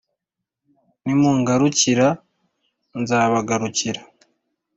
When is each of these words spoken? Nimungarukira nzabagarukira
Nimungarukira 1.03 2.07
nzabagarukira 3.01 4.01